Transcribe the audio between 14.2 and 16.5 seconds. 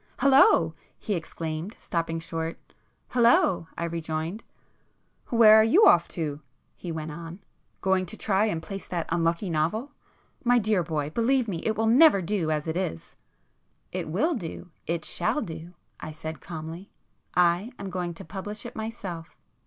do, it shall do;"—I said